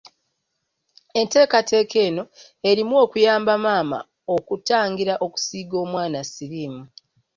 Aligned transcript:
Enteekateeka 1.19 1.97
eno 2.07 2.23
erimu 2.69 2.95
okuyamba 3.05 3.53
maama 3.63 3.99
okutangira 4.35 5.13
okusiiga 5.25 5.75
omwana 5.83 6.19
siriimu. 6.31 6.83